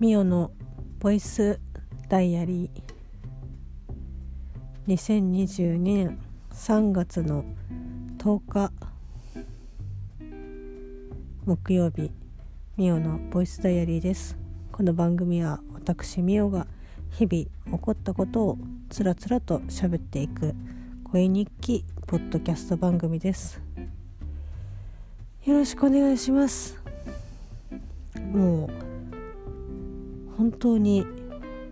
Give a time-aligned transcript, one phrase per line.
[0.00, 0.52] ミオの
[1.00, 1.58] ボイス
[2.08, 4.94] ダイアリー。
[4.94, 6.20] 2022年
[6.52, 7.44] 3月の
[8.16, 8.72] 10日。
[11.44, 12.12] 木曜日
[12.76, 14.38] ミオのボイスダイアリーです。
[14.70, 16.68] この番組は私ミオが
[17.10, 18.58] 日々起こったことを
[18.90, 20.54] つらつらと喋っていく
[21.02, 23.60] 声日記ポッドキャスト番組です。
[25.44, 26.80] よろしくお願いします。
[28.32, 28.87] もう
[30.38, 31.04] 本当に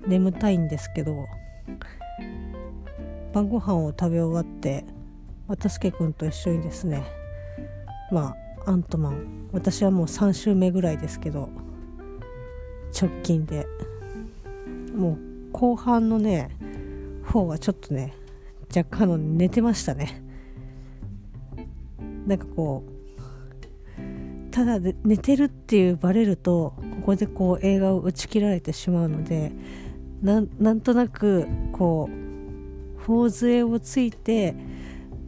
[0.09, 1.27] 眠たいんですけど
[3.33, 4.84] 晩ご飯を食べ終わって
[5.47, 7.05] 渡助君と一緒にですね
[8.11, 8.34] ま
[8.66, 11.48] あアントマン私はもう3週目ぐらいですけど
[13.01, 13.66] 直近で
[14.97, 15.19] もう
[15.53, 16.51] 後半のね
[17.25, 18.14] 方はちょっとね
[18.75, 20.23] 若干の寝てましたね。
[22.27, 26.75] なんかこうただで寝てるっていうバレると
[27.06, 29.52] ここでこう映画を打ち切られてしまうので
[30.22, 34.56] なんとなくこう頬杖をついて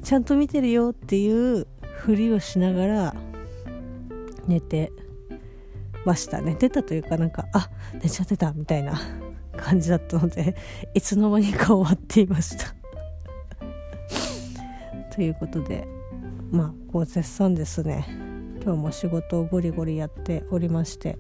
[0.03, 3.15] ちゃんと見てるよっていうふりをしながら
[4.49, 4.91] 寝て
[6.05, 7.71] ました寝てたというかなんかあ
[8.03, 9.01] 寝ちゃってたみたいな
[9.57, 10.57] 感じだったので
[10.95, 12.75] いつの間にか終わっていました。
[15.15, 15.87] ということで
[16.51, 18.05] まあこう絶賛ですね。
[18.65, 21.17] 今日も仕事をゴリゴリやっておりまして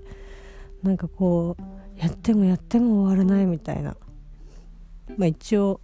[0.83, 3.97] なんかこうやってもやっても終わらないみたいな。
[5.17, 5.81] まあ一応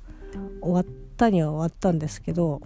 [0.60, 0.84] 終わっ
[1.16, 2.60] たには終わったんですけど、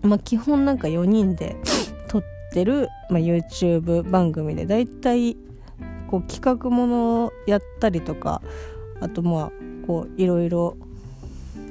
[0.00, 1.56] まあ基本なんか4人で
[2.08, 2.22] 撮っ
[2.54, 5.36] てる、まあ、YouTube 番組でだいたい
[6.08, 8.40] こう企画ものをやったりとか
[9.02, 9.52] あとまあ
[9.86, 10.78] こういろいろ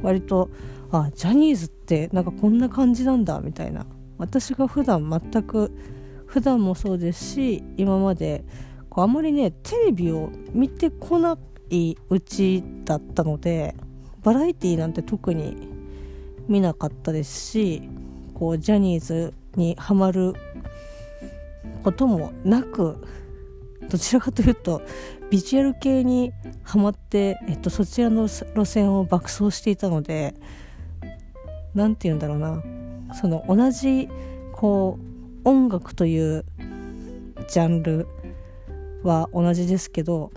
[0.03, 0.51] 割と
[0.91, 3.88] あジャニーズってなんかこんな感じなんだみたいな。
[4.19, 5.71] 私が普段全く
[6.27, 8.43] 普段もそうですし今まで
[8.91, 11.35] こうあまりねテレビを見てこな
[11.71, 13.75] いうちだったので
[14.23, 15.55] バラエティーなんて特に
[16.47, 17.89] 見なかったですし
[18.33, 20.33] こうジャニーズにはまる
[21.83, 23.06] こともなく
[23.89, 24.81] どちらかというと
[25.29, 26.33] ビジュアル系に
[26.63, 30.35] はまって、えっと、そちらの路線を爆走していたので
[31.74, 32.62] 何て言うんだろうな。
[33.13, 34.09] その同じ
[34.53, 35.00] こ
[35.44, 36.45] う音楽という
[37.50, 38.07] ジャンル
[39.03, 40.31] は同じですけど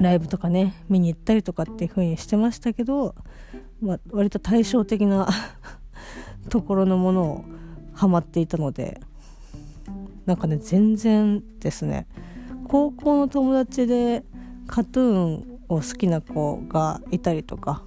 [0.00, 3.14] ライブとかね見に行ったりとかっていう風にしてましたけど、
[3.80, 5.28] まあ、割と対照的な
[6.48, 7.44] ところのものを
[7.92, 9.00] ハマっていたので
[10.26, 12.06] なんかね全然ですね。
[12.66, 14.24] 高校の友達で
[14.66, 17.82] カトゥーンを好きな子がいたりとか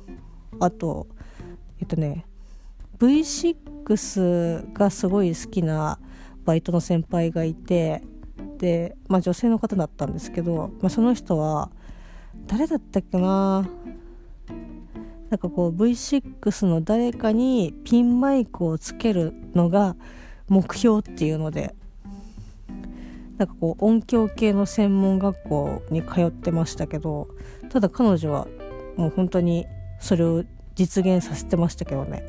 [0.59, 1.07] あと
[1.79, 2.25] えっとね
[2.99, 5.99] V6 がすごい好きな
[6.45, 8.03] バイトの先輩がいて
[8.57, 11.69] で、まあ、女性の方だったんですけど、まあ、その人は
[12.45, 13.67] 誰だったっけな？
[15.29, 19.95] なんかこう V6 の誰かにピンマイクをつけるのが
[20.47, 21.75] 目標っていうので
[23.37, 27.27] なんかこう音響系の専門学校に通ってましたけど
[27.69, 28.47] ただ彼女は
[28.95, 29.67] もう本当に
[29.99, 30.45] それを
[30.75, 32.23] 実現させてましたけどね。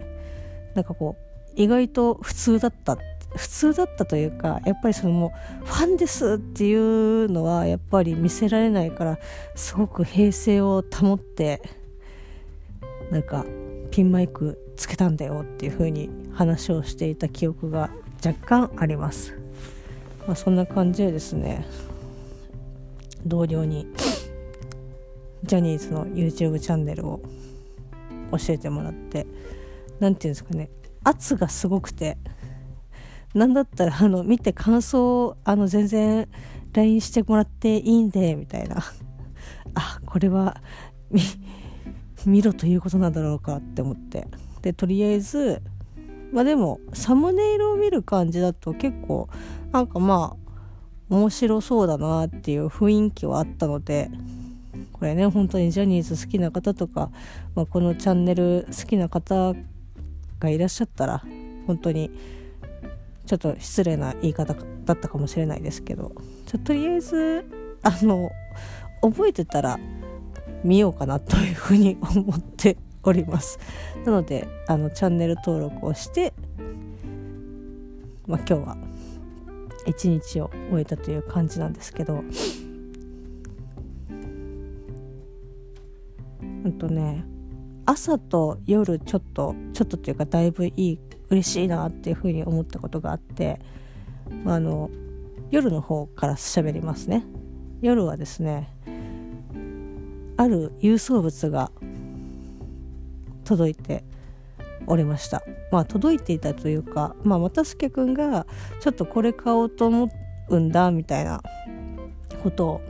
[0.75, 2.99] なんかこう意外と普通だった
[3.37, 5.33] 普通だったというかやっぱりそのも
[5.63, 9.19] うファンですっていうのはやっぱり見せられないから
[9.55, 11.63] すごく平静を保って
[13.11, 13.45] なんか
[13.91, 17.91] ピンマイクつけたんだよっていう風に話をしていた記憶が
[18.25, 19.35] 若干あります、
[20.27, 21.67] まあ、そんな感じでですね
[23.27, 23.87] 同僚に
[25.45, 27.21] ジャニーズの YouTube チャンネルを
[28.33, 29.27] 教えてもらって
[30.01, 30.71] 何て言うんですかね
[31.05, 32.19] 圧がすごくて
[33.35, 36.29] なんだったらあの見て感想あの全然
[36.73, 38.83] LINE してもらっていいんでみたいな。
[39.75, 40.61] あこれは
[42.27, 44.27] 見ろということなんだろうかって思って。
[44.63, 45.63] でとりあえず
[46.33, 49.29] まあでもサムネイルを見る感じだと結構
[49.73, 50.49] なんかまあ
[51.09, 54.11] 面白そうだなっていう雰囲気はあったので
[54.93, 57.11] これね本当にジャニーズ好きな方とか、
[57.55, 59.55] まあ、このチャンネル好きな方
[60.39, 61.23] がいらっしゃったら
[61.67, 62.11] 本当に
[63.29, 66.13] ちょっと失礼な言い方だったかもしれないですけど
[66.47, 67.45] ちょとりあえず
[67.83, 68.31] あの
[69.03, 69.79] 覚えてたら
[70.65, 73.59] 見ようかなというふうに思って おります。
[74.05, 76.33] なのであのチャンネル登録をして、
[78.27, 78.77] まあ、今日は
[79.87, 82.25] 一日を終えたという感じなんですけど
[86.65, 87.25] うんとね
[87.91, 90.99] 朝と夜ちょっとちょっとっていうかだいぶいい
[91.31, 93.61] 嬉しいなっていうふうに思ったことがあって
[94.45, 94.91] あの
[95.51, 97.25] 夜の方から喋りますね。
[97.81, 98.69] 夜はですね
[100.37, 101.73] ある郵送物が
[103.45, 104.05] 届いて
[104.87, 105.43] おりました。
[105.73, 108.47] まあ届いていたというかまあ又助君が
[108.81, 110.11] ちょっとこれ買おうと思
[110.51, 111.43] うんだみたいな
[112.43, 112.81] ことを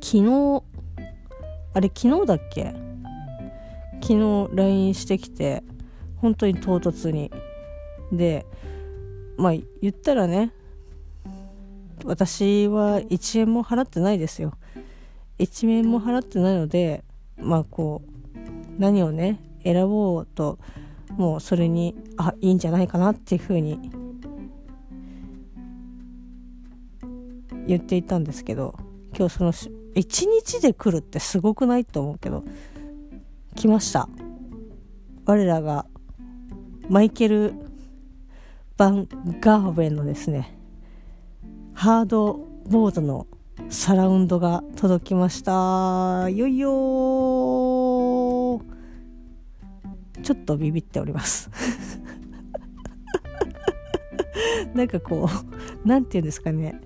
[0.00, 0.62] 昨日
[1.74, 2.72] あれ昨日だっけ？
[4.00, 5.62] 昨日 LINE してきて
[6.16, 7.30] 本当に唐突に。
[8.12, 8.46] で
[9.36, 9.52] まあ
[9.82, 10.52] 言ったらね
[12.04, 14.54] 私は1円も払ってないですよ。
[15.38, 17.04] 1円も払ってないので
[17.36, 20.58] まあこう何をね選ぼうと
[21.16, 23.90] もうそれにあいいんじゃないかなっていうふうに
[27.66, 28.74] 言っていたんですけど
[29.16, 32.44] 今日その1日で来るってすごくないと思うけど
[33.58, 34.08] 来ました。
[35.26, 35.84] 我らが
[36.88, 37.54] マイケル・
[38.76, 39.08] バン・
[39.40, 40.56] ガーウェンのですね
[41.74, 43.26] ハードボードの
[43.68, 46.30] サラウンドが届きました。
[46.30, 46.68] よいよ
[50.22, 51.50] ちょっとビビっております。
[54.72, 56.80] なんかこう何て言うんですかね。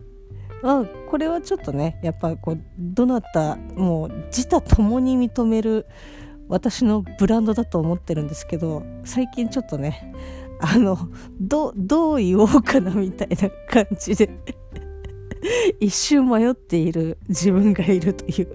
[0.63, 5.85] あこれはちょっとねやっぱこうどなたもう自他ともに認める
[6.53, 10.15] 私のブランドだと思ってるんですけど最近ちょっとね
[10.61, 10.99] あの
[11.41, 14.29] どどう言おうかなみたいな感じで
[15.81, 18.49] 一瞬迷っている自分がいるという。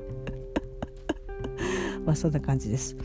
[2.05, 2.95] まあそんな感じです。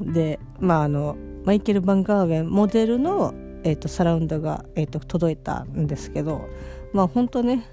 [0.00, 6.48] でまああのマイケル・バンガーウェンモデルの、えーと、サラウンドが、えーと、届いたんですけど
[6.92, 7.64] まあ本当ね、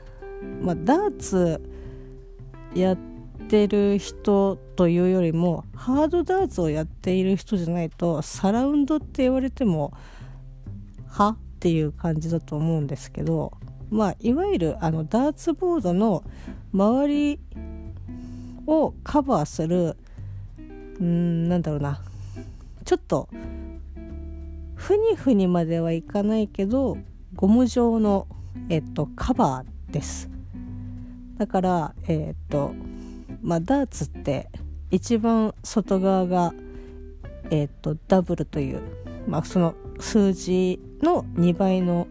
[0.62, 1.60] まあ、ダーツ
[2.76, 3.11] やって
[3.52, 9.92] てる人というよりもハードダーツをやっている人じゃないとサラウンドって言われても
[11.10, 13.52] はっていう感じだと思うんですけど
[13.90, 16.24] まあ、いわゆるあのダーツボードの
[16.74, 17.40] 周り
[18.66, 19.98] をカバーする
[20.58, 22.02] うんなんだろうな。
[22.86, 23.28] ちょっと
[24.76, 26.98] ふにふにまではいかないけど
[27.36, 28.28] ゴム状の、
[28.70, 30.30] えっと、カバーです。
[31.38, 32.74] だからえっと
[33.42, 34.50] まあダーツって
[34.90, 36.54] 一番外側が
[37.50, 38.82] えっとダブルという、
[39.28, 42.08] まあ、その数字の2倍の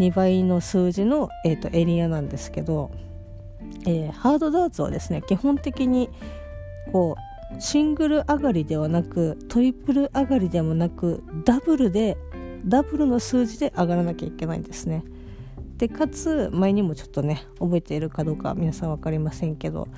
[0.00, 2.90] 2倍の数字の、えーと、エリアなんですけど、
[3.86, 6.08] えー、ハードダーツはですね基本的に
[6.92, 12.16] こうシングル上がりではなくトリプル上がりでもなくダブルで
[12.64, 15.02] ダブルの数字で上がらなきゃいけないんですね。
[15.76, 19.88] でかつ前にもちょっとね覚えているかどうか皆さん分かりませんけど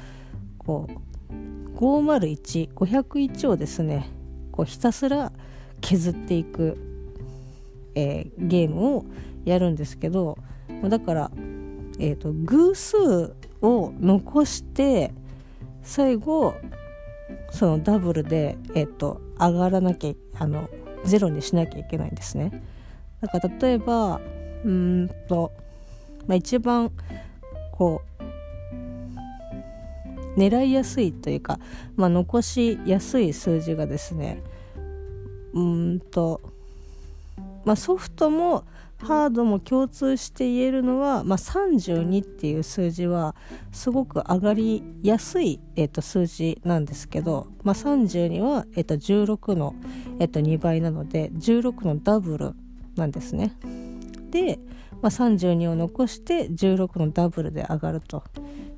[0.66, 4.08] こう501501をですね
[4.52, 5.32] こうひたすら
[5.80, 6.78] 削っていく、
[7.94, 9.04] えー、ゲームを
[9.44, 10.38] やるんですけど
[10.84, 11.30] だから、
[11.98, 15.12] えーと、偶数を残して
[15.82, 16.54] 最後
[17.50, 20.68] そのダブルで、えっと、上がらなきゃあの
[21.04, 22.62] ゼロにしなきゃいけないんですね。
[23.20, 24.20] だから例えば
[24.64, 25.52] うんと、
[26.26, 26.92] まあ、一番
[27.72, 28.11] こう
[30.36, 31.58] 狙いやすいというか、
[31.96, 34.42] まあ、残しやすい数字がですね
[35.52, 36.40] うんと、
[37.64, 38.64] まあ、ソフトも
[39.02, 43.34] ハードも共通して言えるのは、まあ、32っていう数字は
[43.72, 49.74] すごく上がりやすい、えー、と数字なんですけど、まあ、32は、えー、と16の、
[50.20, 52.52] えー、と2倍なので16のダブル
[52.94, 53.56] なんですね。
[54.30, 54.60] で、
[55.02, 58.22] まあ、32を残して16のダブルで上がると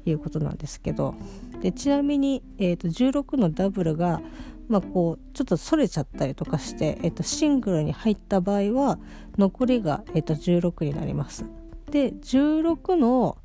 [0.07, 1.15] いうことなんですけど
[1.61, 4.21] でちなみに、えー、と16のダブルが
[4.69, 8.99] まあ、こうちょっとそれちゃったりとかして、えっと、シングルに入った場合は
[9.37, 11.45] 残りが、えっと、16になります。
[11.91, 13.37] で16の、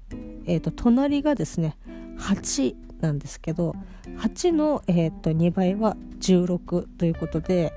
[0.46, 1.78] えっと、隣がですね
[2.18, 3.75] 8なんですけど
[4.18, 7.74] 8の、えっと、2倍は16ということで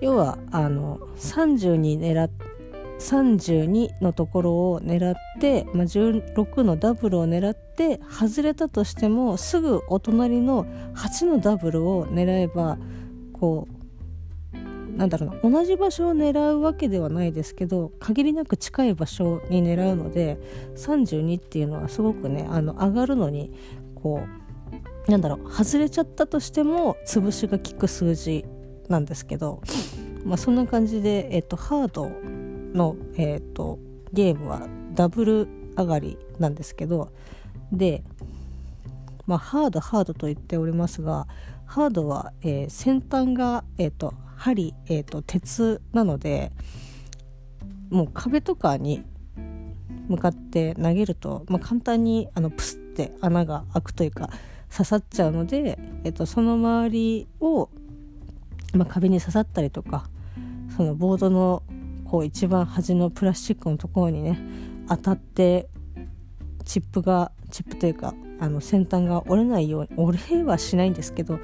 [0.00, 2.53] 要はあの30に狙って
[2.98, 12.78] 32のところを狙って、まあ、16のダブルを狙って外れたとしてもすぐお隣の8のダブルを狙えば
[13.32, 13.74] こう
[14.96, 20.38] なんだろうな同じ場所を狙うわけではないですけど限りなく近い場所に狙うので
[20.76, 23.52] 32っていうのはすごくねあの上がるのに
[23.96, 24.22] こ
[25.08, 28.44] うなんだろう外れちゃったとしても潰しが効く数字
[28.88, 29.62] なんですけど、
[30.24, 32.10] まあ、そんな感じで、えっと、ハード
[32.74, 33.78] の、えーと、
[34.12, 37.12] ゲームはダブル上がりなんですけど
[37.72, 38.02] で、
[39.26, 41.26] まあ、ハードハードと言っておりますが
[41.66, 46.52] ハードは、えー、先端が、えーと、針、えーと、鉄なので
[47.90, 49.04] もう壁とかに
[50.08, 54.28] 向かって投げると、まあ、簡単にあのプスって穴が開くというか
[54.70, 57.70] 刺さっちゃうので、えー、とその周りを、
[58.74, 60.08] まあ、壁に刺さったりとか
[60.76, 61.62] そのボードの
[62.04, 64.38] こう一番端のプラスチックのところにね
[64.88, 65.68] 当たって
[66.64, 71.34] チップがチップというかあの先端が折れないように折れはしないんですけど、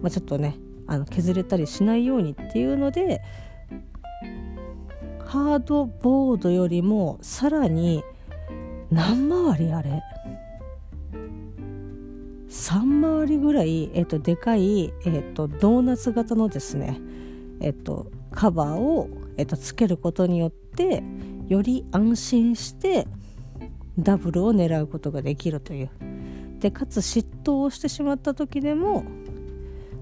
[0.00, 0.56] まあ、ちょっとね
[0.86, 3.22] あの削れたりしないようにっていうので
[5.24, 8.04] ハードボードよりもさらに
[8.90, 10.02] 何回りあれ
[12.48, 16.98] 3回りぐらい、えっと、でかい、えっと、ドーナツ型のですね、
[17.60, 21.02] えっと、カバーをえっと、つけることによって
[21.48, 23.06] より安心して
[23.98, 25.90] ダブルを狙うことができるという。
[26.60, 29.04] でかつ嫉妬をしてしまった時でも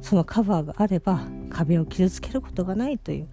[0.01, 3.29] そのカバーがあれば壁を傷つけることがないという、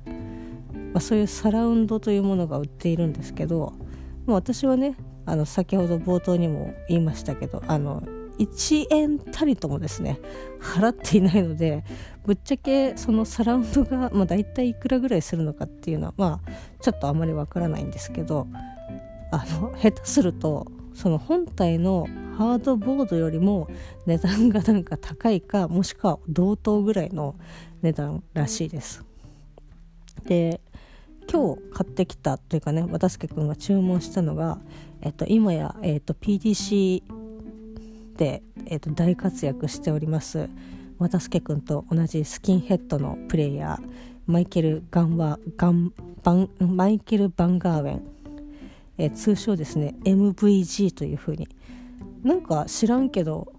[0.93, 3.73] まあ、そういうサラウンドというものが売っているんですけど、
[4.25, 8.03] まあ、私はねあの先ほど冒頭にも言いましたけどあの
[8.41, 10.19] 1円たりともですね
[10.59, 11.83] 払っていないので
[12.25, 18.47] ぶっちゃけそのサラウンドが、まあ、大体いくらぐらいするのかっていうのはまあちょっとあまりわからないんですけど
[19.31, 22.07] あの下手するとその本体の
[22.37, 23.69] ハードボードよりも
[24.05, 27.35] 値段がなんか高いかもしくは同等ぐらいの
[27.81, 29.03] 値段らしいです。
[30.25, 30.61] で
[31.31, 34.59] 今日買ってきたというかね渡助君が注文したのが、
[35.01, 37.03] えっと、今や、えっと、PDC、
[38.25, 40.49] えーと、大活躍しております。
[40.99, 43.89] 又助君と同じスキンヘッドのプレイヤー
[44.27, 48.01] マイケル・ガンワガンバンマイケル・バンガーウェン、
[48.99, 51.47] えー、通称ですね MVG というふうに。
[52.23, 53.51] なんか知らんけど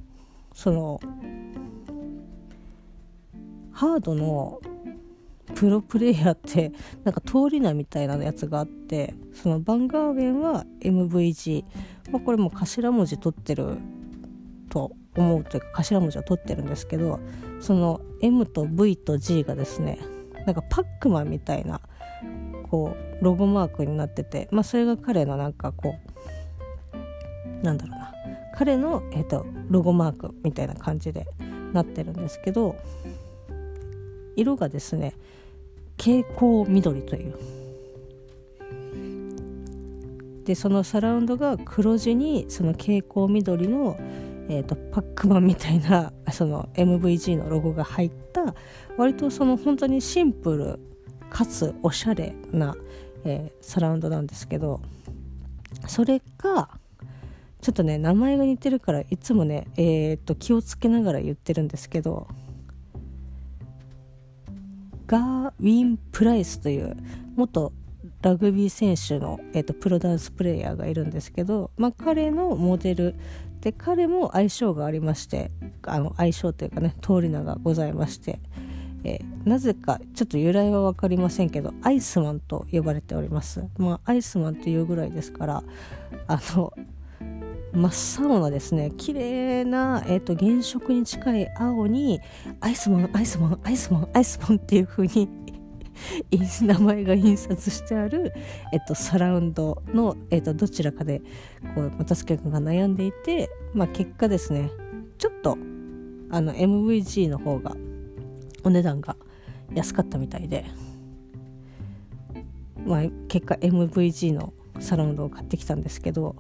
[0.55, 1.01] その
[3.73, 4.61] ハードの
[5.57, 11.65] プロプレイヤーってなんか通り名みたいなやつがあってそのバンガーウェンは MVG、
[12.13, 13.79] まあ、これも頭文字取ってる
[14.73, 17.21] と思うというか頭文字は取ってるんですけど
[17.61, 19.99] その M と V と G がですね
[20.47, 21.81] なんかパックマンみたいな
[22.71, 25.95] こうロゴマークになってて、まあ、それが彼のなんかこ
[27.61, 28.13] うなんだろうな。
[28.55, 31.27] 彼の、えーと、ロゴマークみたいな感じで
[31.73, 32.77] なってるんですけど
[34.37, 35.15] 色がですね
[35.99, 37.35] 蛍光緑という。
[40.45, 43.97] でそのサラウンドが黒地にその蛍光緑の
[44.49, 48.55] えーと、パックマンみたいな その MVG のロゴが入った
[48.97, 50.79] 割とその本当にシンプル
[51.31, 52.77] かつおしゃれな、
[53.25, 54.81] えー、サラウンドなんですけど
[55.87, 56.79] それか
[57.61, 62.27] ちょっとね名前が似てるからいつもね、えーと、気をつけながら言ってるんですけど
[65.07, 66.97] ガーウィン・プライスという
[67.37, 67.73] 元
[68.21, 73.15] ラグビー選手の、えーとプロダンスプレーヤーがいるんですけど、まあ、彼のモデル
[73.63, 75.53] で彼も相性がありまして
[75.85, 78.41] あの相性というかね通り名がございまして、
[79.05, 83.65] えー、なぜかちょっと由来は分かりませんけどアイスマンと呼ばれております。
[83.79, 85.63] まあアイスマンというぐらいですから
[86.27, 86.73] あの
[87.73, 92.21] 真っ青なですね綺麗なえっ、ー、と原色に近い青に
[92.61, 95.29] アイスマンアイスマンアイスマンアイスマンっていう風に
[96.63, 98.33] 名前が印刷してある、
[98.73, 101.21] えっと、サラウンドの、えっと、どちらかで
[101.75, 104.71] こう又助君が悩んでいて、まあ、結果ですね
[105.19, 105.57] ちょっと
[106.31, 107.77] あの MVG の方が
[108.65, 109.17] お値段が
[109.75, 110.65] 安かったみたいで、
[112.85, 116.37] まあ、結果 MVG のサラウンドを買ってきたんですけど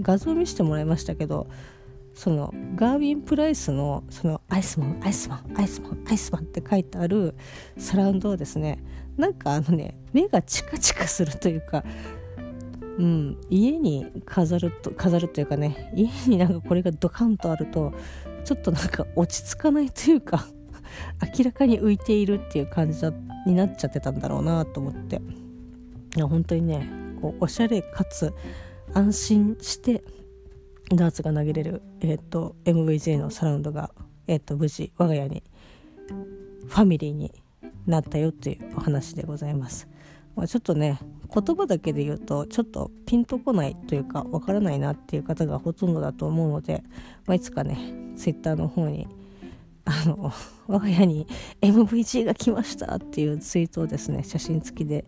[0.00, 1.48] 画像見せてもらいましたけど
[2.18, 7.36] そのガーウィン・プライスのそのアイスマンアイスマンアイスマンアイスマンって書いてある
[7.76, 8.82] サラウンドをですね
[9.16, 11.84] なんかあのね目がチカチカするというか
[12.98, 17.92] うん、家に飾ると飾るというかね家になんかこれがドカンとあると
[18.44, 20.48] ちょっとなんか落ち着かないというか
[21.38, 23.06] 明らかに浮いているっていう感じ
[23.46, 25.22] になっちゃってたんだろうなと思って。
[26.16, 28.34] いや本当にねこうおしゃれかつ
[28.92, 30.02] 安心して
[30.96, 33.90] ダーツが投げれる、えーと、MVJ のサラウンドが、
[34.26, 35.42] えーと、無事我が家に
[36.66, 37.32] ファミリーに
[37.86, 39.88] なったよっていうお話でございます。
[40.36, 41.00] まあ、ちょっとね
[41.34, 46.84] 言葉だけで言うとちょっとピンとこないというかわからないなっていう方がほとんどだと思うので、
[47.26, 47.76] まあ、いつかね
[48.16, 49.08] Twitter の方に
[49.84, 50.32] あの
[50.68, 51.26] 我が家に
[51.60, 55.06] MVG が来ましたっていうツイートをですね写真付きで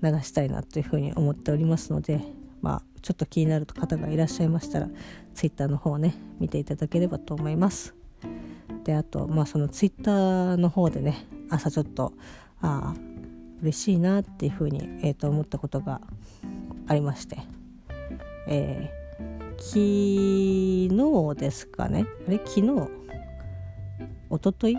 [0.00, 2.20] 流したいなというふうに思っておりますので
[2.60, 4.88] まあちょっと気になる方がいらっしゃいましたら
[5.34, 7.94] Twitter の方をね見ていただければと思います。
[8.84, 12.12] であとまあその Twitter の方でね朝ちょっと
[12.60, 13.00] ああ
[13.62, 16.00] 嬉しいなっていうふうに、えー、と思ったことが
[16.86, 17.38] ありまして
[18.50, 22.06] えー、昨日ですかね？
[22.26, 22.38] あれ？
[22.38, 22.88] 昨日？
[24.30, 24.76] おととい？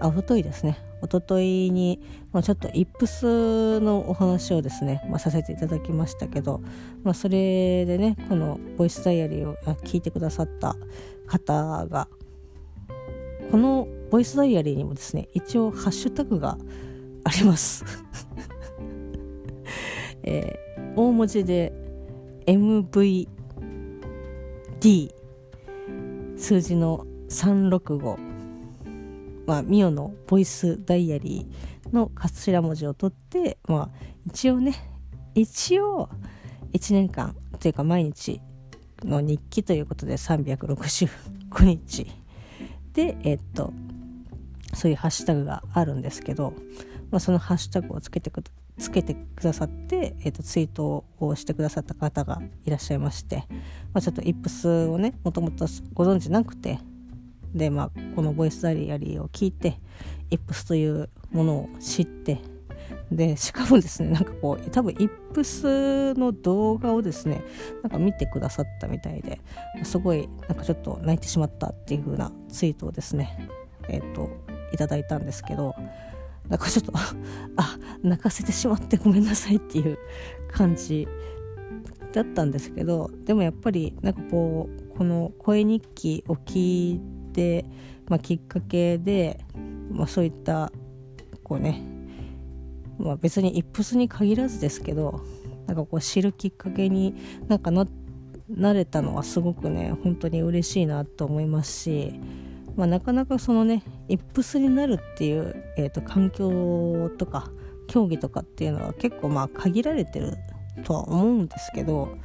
[0.00, 0.76] あおとといですね。
[1.02, 2.00] おとといに、
[2.32, 6.62] まあ、ちょっとイップスのお話をですね、まあ、させていただきましたけど、
[7.02, 10.76] まあ、それでねこのボイスダイアリーを聞いてくださった
[11.26, 12.08] 方が
[13.50, 16.56] このボイスダイアリーにもですね一応ハッシュタグが
[17.24, 17.84] あります。
[20.24, 21.72] えー、大文字で
[22.46, 23.28] MVD
[26.36, 28.31] 数字の365
[29.46, 34.74] まあ、ミオのボイスダイアリーの頭文字を取って、まあ、一応ね
[35.34, 36.08] 一応
[36.72, 38.40] 1年間というか毎日
[39.02, 42.06] の日記ということで365日。
[42.92, 43.72] でえっと
[44.74, 46.54] そういうハッシュタグがあるんですけど、
[47.10, 48.42] まあ、そのハッシュタグをつけてく
[48.78, 53.44] つけてくださって、えっとツイートをしてくださった方がいらっしゃいまして、
[53.92, 56.78] まあ、ちょっとイップスをねもともとご存知なくて
[57.54, 59.78] で、まあ、このボイスダイアリーを聞いて
[60.30, 62.40] イップスというものを知って
[63.10, 67.42] でしかもですねなんかこう多分イップスの動画をですね
[67.82, 69.40] なんか見てくださったみたいで
[69.82, 73.48] すごいなんかちょっと泣いてしまったっていう風なツイートをですね
[73.88, 74.30] えっ、ー、と
[74.72, 75.74] いただいたんですけど
[76.48, 76.92] なんかちょっと
[77.56, 79.98] あ泣かせてしまってごめんなさいっていう
[80.50, 81.06] 感じ
[82.12, 87.21] だったんですけどでもやっぱりなんかこうこの声日記を聞いて、
[88.08, 89.40] まあ、きっかけで、
[89.90, 90.72] まあ、そういった
[91.42, 91.82] こうね、
[92.98, 95.22] まあ、別にイップスに限らずですけど
[95.66, 97.14] なんかこう知るきっかけに
[97.48, 97.86] なんかな
[98.48, 102.20] なれたのはすごくね本当に嬉しいなと思いますし、
[102.76, 107.50] まあ、なかなかそのねイップスになるっていう、えーと、環境とか
[107.88, 110.36] 競技とかっていうのは結構まあ限られてる
[110.84, 112.16] とは思うんですけど、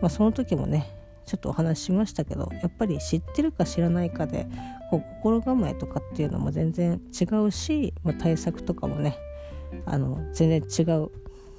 [0.00, 0.97] まあ、その時もね
[1.28, 4.46] ちょっとお話ししましたけどやっぱり知ってるか知らないかで
[4.90, 9.18] こう心構えとかっていうのも全然違うし、まあ、対策とかもね
[9.84, 11.10] あの全然違う。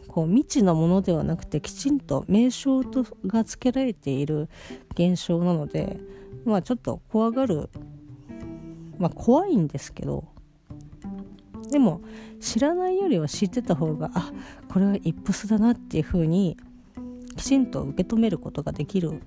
[0.07, 4.49] こう未知のものではなくてきちんと名称とが付けられている
[4.95, 5.99] 現象なので
[6.45, 7.69] まあちょっと怖がる。
[8.97, 10.25] まあ怖いんですけど
[11.71, 12.01] でも
[12.41, 14.31] 知らないよりは知ってた方があ
[14.67, 16.57] これはイップスだなっていう風に
[17.37, 19.21] きちんと受け止めることができる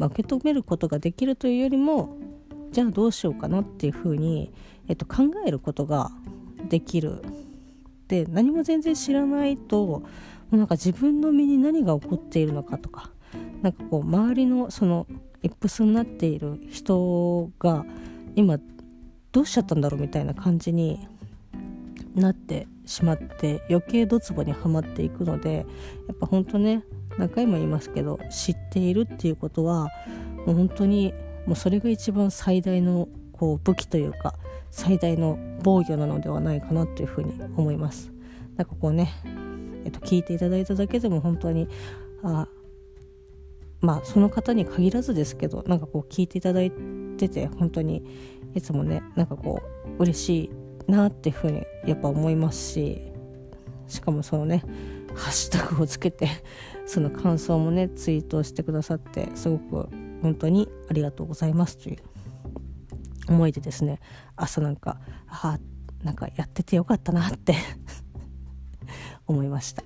[0.00, 2.16] まあ、受け止めることができるというよりも
[2.72, 4.50] じゃあどうしようかなっていうふうに、
[4.88, 6.10] えっと、考えることが
[6.68, 7.22] できる。
[8.08, 10.02] で何も全然知らないとも
[10.50, 13.10] うなんか自分の身に何が起こっているのかとか
[13.62, 15.06] なんかこう周りのその
[15.44, 17.84] イップスになっている人が
[18.34, 18.58] 今
[19.30, 21.06] どうしちゃったんだろうみたいな感じに
[22.16, 25.66] なってしまって余計ドツボにはまっていくので
[26.08, 26.82] やっぱ本当ね
[27.18, 29.88] 何回も言いますけど知っているっていうことは
[30.46, 31.12] もう本当に
[31.46, 34.34] もうそれが一番最大のこう武器というか
[34.70, 38.12] 最大の防御なのではないかなというふうに思います。
[38.56, 39.12] なんかこうね、
[39.84, 41.66] えっと、聞いていただいただけでも本当に
[42.22, 42.46] あ
[43.80, 46.70] まあその方に限らずですけどなんかこう聞いていただい
[47.16, 48.04] てて本当に
[48.54, 49.62] いつもねなんかこ
[49.98, 50.50] う嬉し
[50.88, 53.00] いなっていうふうにやっぱ思いますし
[53.88, 54.62] しかもそのね
[55.14, 56.28] ハッシュタグをつけて
[56.86, 59.88] その感想もねツイートしてくださってすごく
[60.22, 61.98] 本当にありがとうございますという
[63.28, 64.00] 思いでですね
[64.36, 65.58] 朝なんかあ
[66.02, 67.54] なんかやっててよかったなって
[69.26, 69.82] 思いました、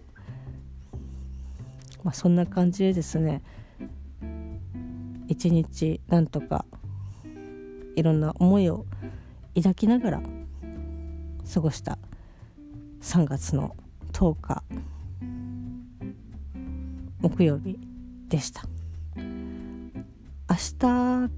[2.02, 3.42] まあ、そんな感じでですね
[5.28, 6.64] 一日なんとか
[7.96, 8.87] いろんな思いを
[9.54, 10.22] 抱きながら
[11.52, 11.98] 過ごした
[13.02, 13.76] 3月の
[14.12, 14.62] 10日。
[17.24, 17.78] 木曜日
[18.28, 18.64] でした。
[19.16, 21.30] 明日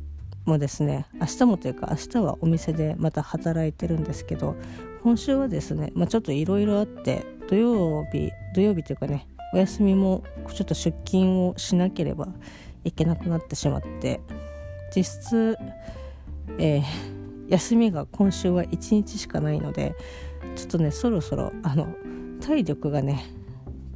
[0.45, 4.57] もですね明日もというか明日はお店でまた働いてるんですけど
[5.05, 12.27] 今週はですね、まあ、ちょっといろいろあって土曜日土曜日というかねお休みもちょっと出勤をしなければ
[12.83, 14.21] いけなくなってしまって
[14.95, 15.57] 実質、
[16.59, 16.83] えー、
[17.49, 19.95] 休みが今週は1日しかないので
[20.57, 21.95] ちょっとねそろそろあの
[22.41, 23.25] 体力がね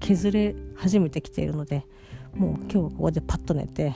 [0.01, 1.85] 削れ始めてきているので
[2.35, 3.95] もう今日はここでパッと寝て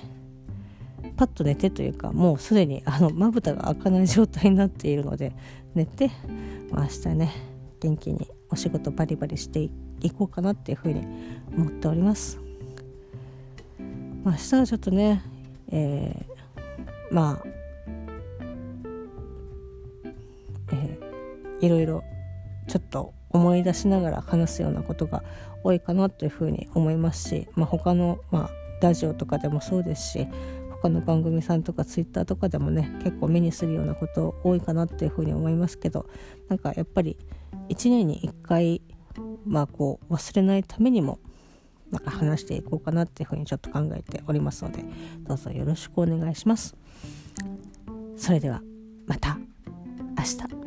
[1.17, 5.33] パッと寝てというかもうすでにあのまぶたが開かない状態になっているので
[5.75, 6.11] 寝て、
[6.71, 7.33] まあ、明日ね
[7.81, 9.69] 元気にお仕事バリバリして
[10.01, 11.07] いこうかなっていうふうに
[11.57, 12.38] 思っております。
[14.23, 15.23] まあ、明日はちょっとね、
[15.71, 17.49] えー、まあ、
[20.73, 22.03] えー、いろいろ
[22.67, 25.23] ちょっと思い出しながら話すようなことが
[25.64, 30.29] 多いかなというふうに思いますし、まあ、他の、まあ、ラジオとかでもそうですし
[30.70, 36.07] 他の番組さんとかツイッターとかでもね結構目にするようなこと多いかなっていうふうに思いますけど
[36.49, 37.18] なんかやっぱり
[37.70, 38.83] 1年に1回
[39.44, 41.18] まあこう忘れないためにも
[41.90, 44.85] なんか話していこうかなっていうふうにちょっと考えておりますので
[45.20, 46.77] どうぞよろしくお願いします。
[48.16, 48.62] それでは
[49.07, 49.38] また
[50.16, 50.63] 明日。